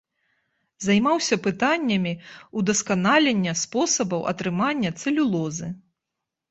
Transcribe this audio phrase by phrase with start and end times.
[0.85, 2.13] Займаўся пытаннямі
[2.63, 5.67] ўдасканалення спосабаў атрымання цэлюлозы.